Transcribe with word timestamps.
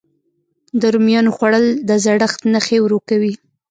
د 0.79 0.81
رومیانو 0.93 1.33
خووړل 1.35 1.65
د 1.87 1.91
زړښت 2.03 2.39
نښې 2.53 2.77
ورو 2.81 2.99
کوي. 3.09 3.33